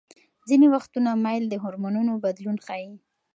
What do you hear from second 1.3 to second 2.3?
د هورمونونو